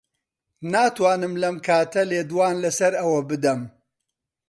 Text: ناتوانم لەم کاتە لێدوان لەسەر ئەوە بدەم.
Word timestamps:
ناتوانم 0.71 1.33
لەم 1.41 1.55
کاتە 1.65 2.01
لێدوان 2.09 2.55
لەسەر 2.63 2.93
ئەوە 2.99 3.19
بدەم. 3.29 3.61